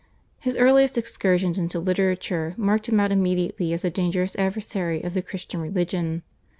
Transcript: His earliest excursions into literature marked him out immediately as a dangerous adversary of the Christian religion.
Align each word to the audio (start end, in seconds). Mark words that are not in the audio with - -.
His 0.39 0.57
earliest 0.57 0.97
excursions 0.97 1.59
into 1.59 1.79
literature 1.79 2.55
marked 2.57 2.89
him 2.89 2.99
out 2.99 3.11
immediately 3.11 3.71
as 3.71 3.85
a 3.85 3.91
dangerous 3.91 4.35
adversary 4.35 5.03
of 5.03 5.13
the 5.13 5.21
Christian 5.21 5.61
religion. 5.61 6.23